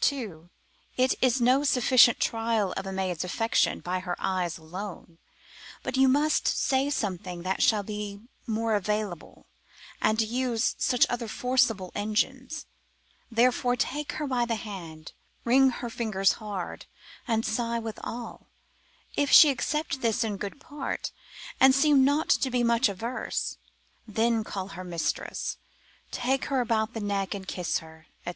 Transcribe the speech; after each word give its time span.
2, 0.00 0.48
It 0.96 1.14
is 1.20 1.40
no 1.40 1.64
sufficient 1.64 2.20
trial 2.20 2.72
of 2.76 2.86
a 2.86 2.92
maid's 2.92 3.24
affection 3.24 3.80
by 3.80 3.98
her 3.98 4.14
eyes 4.20 4.56
alone, 4.56 5.18
but 5.82 5.96
you 5.96 6.06
must 6.06 6.46
say 6.46 6.88
something 6.88 7.42
that 7.42 7.60
shall 7.64 7.82
be 7.82 8.20
more 8.46 8.76
available, 8.76 9.46
and 10.00 10.20
use 10.20 10.76
such 10.78 11.04
other 11.10 11.26
forcible 11.26 11.90
engines; 11.96 12.66
therefore 13.28 13.74
take 13.74 14.12
her 14.12 14.26
by 14.28 14.44
the 14.46 14.54
hand, 14.54 15.14
wring 15.42 15.70
her 15.70 15.90
fingers 15.90 16.34
hard, 16.34 16.86
and 17.26 17.44
sigh 17.44 17.80
withal; 17.80 18.46
if 19.16 19.32
she 19.32 19.50
accept 19.50 20.00
this 20.00 20.22
in 20.22 20.36
good 20.36 20.60
part, 20.60 21.10
and 21.58 21.74
seem 21.74 22.04
not 22.04 22.28
to 22.28 22.52
be 22.52 22.62
much 22.62 22.88
averse, 22.88 23.58
then 24.06 24.44
call 24.44 24.68
her 24.68 24.84
mistress, 24.84 25.56
take 26.12 26.44
her 26.44 26.60
about 26.60 26.94
the 26.94 27.00
neck 27.00 27.34
and 27.34 27.48
kiss 27.48 27.78
her, 27.78 28.06
&c. 28.24 28.34